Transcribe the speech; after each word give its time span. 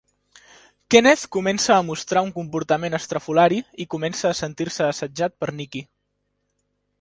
Kenneth 0.93 1.25
comença 1.35 1.75
a 1.75 1.83
mostrar 1.89 2.23
un 2.27 2.31
comportament 2.37 2.97
estrafolari 2.99 3.61
i 3.85 3.87
comença 3.95 4.27
a 4.31 4.39
sentir-se 4.41 4.89
assetjat 4.95 5.37
per 5.45 5.53
Nikki. 5.61 5.85